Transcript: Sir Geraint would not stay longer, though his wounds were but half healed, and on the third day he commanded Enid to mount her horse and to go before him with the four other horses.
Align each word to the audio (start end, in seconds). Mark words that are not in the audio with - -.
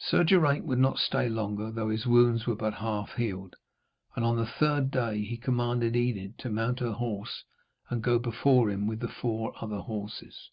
Sir 0.00 0.24
Geraint 0.24 0.64
would 0.66 0.80
not 0.80 0.98
stay 0.98 1.28
longer, 1.28 1.70
though 1.70 1.88
his 1.88 2.04
wounds 2.04 2.48
were 2.48 2.56
but 2.56 2.74
half 2.74 3.14
healed, 3.14 3.54
and 4.16 4.24
on 4.24 4.34
the 4.34 4.44
third 4.44 4.90
day 4.90 5.22
he 5.22 5.36
commanded 5.36 5.94
Enid 5.94 6.36
to 6.38 6.50
mount 6.50 6.80
her 6.80 6.90
horse 6.94 7.44
and 7.88 8.02
to 8.02 8.06
go 8.06 8.18
before 8.18 8.70
him 8.72 8.88
with 8.88 8.98
the 8.98 9.06
four 9.06 9.54
other 9.62 9.78
horses. 9.78 10.50